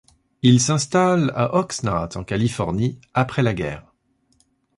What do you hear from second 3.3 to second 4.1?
la guerre.